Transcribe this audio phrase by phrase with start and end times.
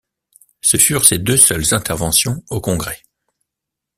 [0.61, 3.03] Ce furent ses deux seules interventions au Congrès.